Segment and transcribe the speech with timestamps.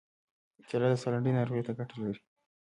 [0.67, 2.19] کېله د ساه لنډۍ ناروغۍ ته ګټه لري.